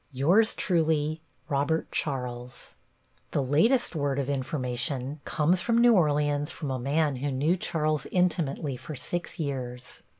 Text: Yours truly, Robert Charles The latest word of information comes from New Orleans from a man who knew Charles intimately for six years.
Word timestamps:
Yours 0.11 0.55
truly, 0.55 1.21
Robert 1.47 1.91
Charles 1.91 2.73
The 3.29 3.43
latest 3.43 3.95
word 3.95 4.17
of 4.17 4.31
information 4.31 5.21
comes 5.25 5.61
from 5.61 5.77
New 5.77 5.93
Orleans 5.93 6.49
from 6.49 6.71
a 6.71 6.79
man 6.79 7.17
who 7.17 7.29
knew 7.31 7.55
Charles 7.55 8.07
intimately 8.11 8.77
for 8.77 8.95
six 8.95 9.39
years. 9.39 10.01